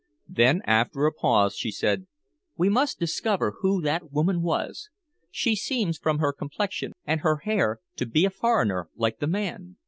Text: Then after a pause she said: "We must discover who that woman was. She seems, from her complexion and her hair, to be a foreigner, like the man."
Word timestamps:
Then 0.29 0.63
after 0.65 1.05
a 1.05 1.13
pause 1.13 1.55
she 1.55 1.69
said: 1.69 2.07
"We 2.57 2.69
must 2.69 2.97
discover 2.97 3.57
who 3.61 3.83
that 3.83 4.11
woman 4.11 4.41
was. 4.41 4.89
She 5.29 5.55
seems, 5.55 5.99
from 5.99 6.17
her 6.17 6.33
complexion 6.33 6.93
and 7.05 7.21
her 7.21 7.37
hair, 7.43 7.81
to 7.97 8.07
be 8.07 8.25
a 8.25 8.31
foreigner, 8.31 8.89
like 8.95 9.19
the 9.19 9.27
man." 9.27 9.75